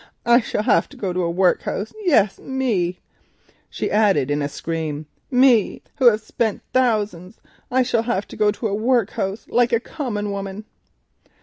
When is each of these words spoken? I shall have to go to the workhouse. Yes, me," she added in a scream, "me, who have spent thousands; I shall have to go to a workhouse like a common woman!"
I 0.25 0.39
shall 0.39 0.63
have 0.63 0.89
to 0.89 0.97
go 0.97 1.13
to 1.13 1.19
the 1.19 1.29
workhouse. 1.29 1.93
Yes, 2.05 2.39
me," 2.39 2.97
she 3.69 3.91
added 3.91 4.31
in 4.31 4.41
a 4.41 4.49
scream, 4.49 5.05
"me, 5.29 5.83
who 5.97 6.09
have 6.09 6.21
spent 6.21 6.63
thousands; 6.73 7.39
I 7.69 7.83
shall 7.83 8.01
have 8.01 8.27
to 8.29 8.35
go 8.35 8.49
to 8.49 8.67
a 8.67 8.73
workhouse 8.73 9.47
like 9.47 9.71
a 9.71 9.79
common 9.79 10.31
woman!" 10.31 10.65